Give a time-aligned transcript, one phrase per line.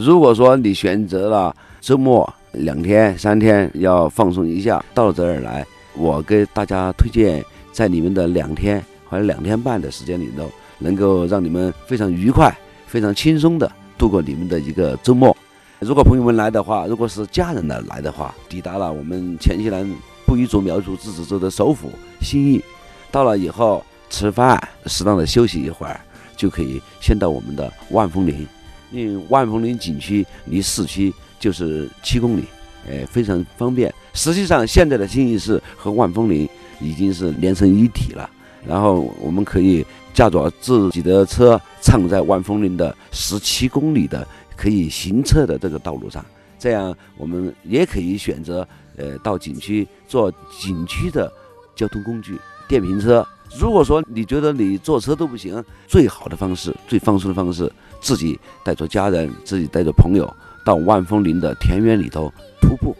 [0.00, 5.62] 如果说你选择了周末两天、三天要放松一下，到这儿来，
[5.94, 12.50] 我给大家推荐，在你们的两天或者两天半的时间里头，能够让你们非常愉快、
[12.86, 15.36] 非常轻松的度过你们的一个周末。
[15.80, 19.86] 如果朋友们来的话，如果是家人的来的话，抵达了我们黔西南
[20.24, 21.90] 布依族苗族自治州的首府
[22.22, 22.64] 新义，
[23.10, 26.00] 到了以后吃饭，适当的休息一会儿，
[26.38, 28.48] 就可以先到我们的万峰林，
[28.90, 32.44] 因为万峰林景区离市区就是七公里，
[32.88, 33.92] 哎，非常方便。
[34.14, 36.48] 实际上，现在的新义市和万峰林
[36.80, 38.28] 已经是连成一体了。
[38.66, 44.26] 然后我们可以驾着自己的车，畅在万峰林的十七公里的。
[44.56, 46.22] 可以行车的这个道路上，
[46.58, 51.32] 这样我们也可以选择，呃，到景区坐景区的
[51.74, 53.26] 交通工具电瓶车。
[53.58, 60.32] 如果说你觉得你坐车都不行，最好的方式、最放松的方式，自己带着家人、自己带着朋友
[60.64, 62.96] 到万峰林的田园里头徒步。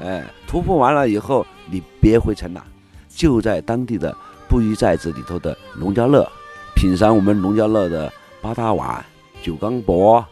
[0.00, 2.64] 哎，徒步完了以后，你别回城了，
[3.08, 4.16] 就在当地的
[4.48, 6.26] 布依寨子里头的农家乐，
[6.74, 9.04] 品尝我们农家乐的八大碗、
[9.42, 10.24] 九缸钵。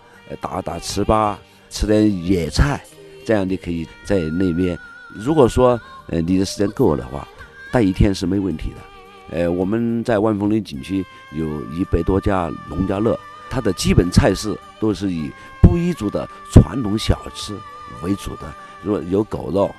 [0.42, 1.34] 打打糍粑，
[1.70, 2.84] 吃点野菜，
[3.24, 4.78] 这样你可以在那边。
[5.14, 7.26] 如果说呃你的时间够了的话，
[7.72, 8.76] 待一天是没问题的。
[9.30, 13.18] 呃，我们在万峰林景区有一百多家农家乐，
[13.50, 17.56] 它的基本菜式都是以布依族的传统小吃
[18.02, 18.52] 为主的。
[18.82, 19.74] 如果有狗肉、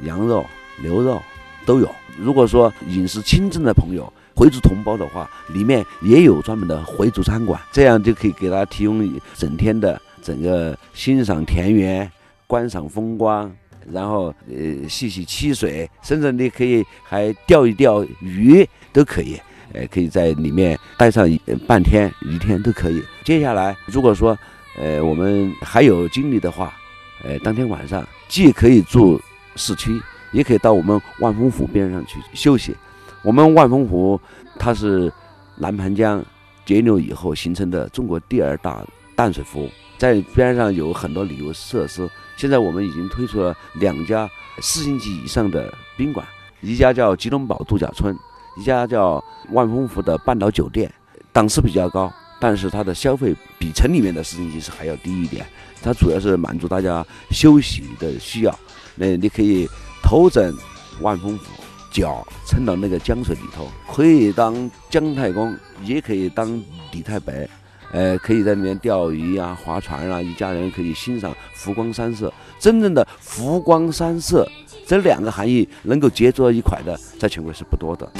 [0.00, 0.44] 羊肉、
[0.82, 1.20] 牛肉
[1.66, 1.90] 都有。
[2.16, 12.10] 如果说饮食清正的朋友，回族同胞的话，里面也有专门的回族餐馆，这样就可以给他提供整天的整个欣赏田园、
[12.46, 13.50] 观赏风光，
[13.92, 19.40] 然后呃戏戏溪水，甚至你可以还钓一钓鱼都可以，
[19.72, 21.28] 呃可以在里面待上
[21.66, 23.02] 半天一天都可以。
[23.24, 24.36] 接下来如果说
[24.78, 26.74] 呃我们还有精力的话，
[27.24, 29.20] 呃当天晚上既可以住
[29.56, 30.00] 市区，
[30.32, 32.74] 也可以到我们万峰湖边上去休息。
[33.22, 34.20] 我们万峰湖，
[34.58, 35.12] 它是
[35.56, 36.22] 南盘江
[36.66, 39.68] 截流以后形成的中国第二大淡水湖，
[39.98, 42.08] 在边上有很多旅游设施。
[42.36, 44.28] 现在我们已经推出了两家
[44.60, 46.26] 四星级以上的宾馆，
[46.60, 48.16] 一家叫吉隆堡度假村，
[48.56, 50.92] 一家叫万峰湖的半岛酒店，
[51.32, 55.46] 档次比较高，但是它的消费比城里面的四星级是还要低一点。
[55.82, 58.58] 它主要是满足大家休息的需要。
[58.96, 59.68] 那你可以
[60.02, 60.54] 头枕
[61.00, 61.44] 万峰湖。
[61.94, 67.48] 脚撑到那个江水里头，可以当姜太公，也可以当李太白，
[67.94, 72.32] 呃，可以在里面钓鱼啊、划船啊，一家人可以欣赏湖光山色。
[72.58, 74.44] 真正的湖光山色，
[74.84, 78.10] 这两个含义能够结合一块的，在全国是不多的。